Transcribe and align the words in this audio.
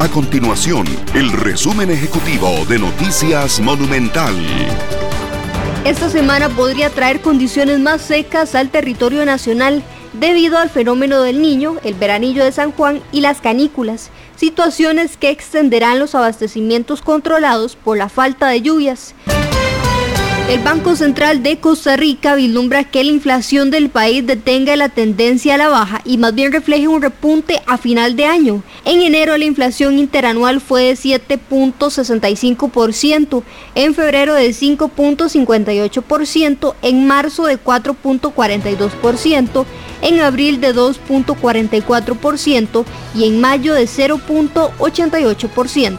A 0.00 0.08
continuación, 0.08 0.86
el 1.16 1.32
resumen 1.32 1.90
ejecutivo 1.90 2.64
de 2.68 2.78
Noticias 2.78 3.58
Monumental. 3.58 4.32
Esta 5.84 6.08
semana 6.08 6.48
podría 6.48 6.88
traer 6.88 7.20
condiciones 7.20 7.80
más 7.80 8.02
secas 8.02 8.54
al 8.54 8.70
territorio 8.70 9.24
nacional 9.24 9.82
debido 10.12 10.56
al 10.58 10.70
fenómeno 10.70 11.20
del 11.22 11.42
niño, 11.42 11.78
el 11.82 11.94
veranillo 11.94 12.44
de 12.44 12.52
San 12.52 12.70
Juan 12.70 13.02
y 13.10 13.22
las 13.22 13.40
canículas, 13.40 14.10
situaciones 14.36 15.16
que 15.16 15.30
extenderán 15.30 15.98
los 15.98 16.14
abastecimientos 16.14 17.02
controlados 17.02 17.74
por 17.74 17.98
la 17.98 18.08
falta 18.08 18.46
de 18.46 18.62
lluvias. 18.62 19.16
El 20.48 20.60
Banco 20.60 20.94
Central 20.96 21.42
de 21.42 21.58
Costa 21.58 21.98
Rica 21.98 22.34
vislumbra 22.34 22.84
que 22.84 23.04
la 23.04 23.10
inflación 23.10 23.70
del 23.70 23.90
país 23.90 24.26
detenga 24.26 24.76
la 24.76 24.88
tendencia 24.88 25.56
a 25.56 25.58
la 25.58 25.68
baja 25.68 26.00
y 26.06 26.16
más 26.16 26.34
bien 26.34 26.52
refleje 26.52 26.88
un 26.88 27.02
repunte 27.02 27.60
a 27.66 27.76
final 27.76 28.16
de 28.16 28.24
año. 28.24 28.62
En 28.86 29.02
enero 29.02 29.36
la 29.36 29.44
inflación 29.44 29.98
interanual 29.98 30.62
fue 30.62 30.84
de 30.84 30.94
7.65%, 30.94 33.42
en 33.74 33.94
febrero 33.94 34.32
de 34.32 34.48
5.58%, 34.48 36.74
en 36.80 37.06
marzo 37.06 37.44
de 37.44 37.62
4.42%, 37.62 39.66
en 40.00 40.20
abril 40.20 40.62
de 40.62 40.74
2.44% 40.74 42.84
y 43.14 43.24
en 43.24 43.38
mayo 43.38 43.74
de 43.74 43.84
0.88%. 43.84 45.98